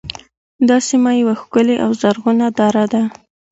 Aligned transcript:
دا 0.67 0.77
سیمه 0.89 1.11
یوه 1.21 1.35
ښکلې 1.41 1.75
او 1.83 1.91
زرغونه 2.01 2.47
دره 2.57 2.85
ده 2.93 3.03